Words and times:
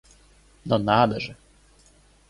Но 0.65 0.79
надо 0.79 1.19
же! 1.19 1.35